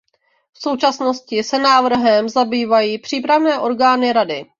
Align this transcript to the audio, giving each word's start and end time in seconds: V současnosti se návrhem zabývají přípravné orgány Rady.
V 0.53 0.59
současnosti 0.59 1.43
se 1.43 1.59
návrhem 1.59 2.29
zabývají 2.29 2.97
přípravné 2.99 3.59
orgány 3.59 4.13
Rady. 4.13 4.45